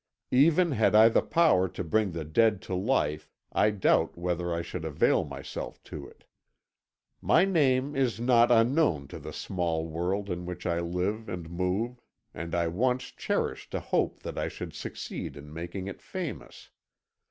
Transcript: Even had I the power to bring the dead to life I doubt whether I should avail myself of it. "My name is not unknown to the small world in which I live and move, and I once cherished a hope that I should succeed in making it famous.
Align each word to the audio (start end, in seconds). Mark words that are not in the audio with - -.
Even 0.31 0.71
had 0.71 0.95
I 0.95 1.09
the 1.09 1.21
power 1.21 1.67
to 1.67 1.83
bring 1.83 2.11
the 2.13 2.25
dead 2.25 2.59
to 2.63 2.73
life 2.73 3.29
I 3.51 3.69
doubt 3.69 4.17
whether 4.17 4.51
I 4.51 4.63
should 4.63 4.83
avail 4.83 5.23
myself 5.25 5.79
of 5.91 6.05
it. 6.05 6.23
"My 7.21 7.45
name 7.45 7.95
is 7.95 8.19
not 8.19 8.49
unknown 8.49 9.07
to 9.09 9.19
the 9.19 9.31
small 9.31 9.85
world 9.87 10.31
in 10.31 10.47
which 10.47 10.65
I 10.65 10.79
live 10.79 11.29
and 11.29 11.51
move, 11.51 12.01
and 12.33 12.55
I 12.55 12.67
once 12.67 13.11
cherished 13.11 13.75
a 13.75 13.79
hope 13.79 14.23
that 14.23 14.39
I 14.39 14.47
should 14.47 14.73
succeed 14.73 15.37
in 15.37 15.53
making 15.53 15.85
it 15.85 16.01
famous. 16.01 16.71